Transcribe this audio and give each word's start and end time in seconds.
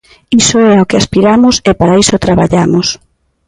Iso 0.41 0.57
é 0.69 0.73
ao 0.75 0.87
que 0.89 0.97
aspiramos 1.01 1.55
e 1.69 1.71
para 1.79 1.97
iso 2.03 2.23
traballamos. 2.25 2.87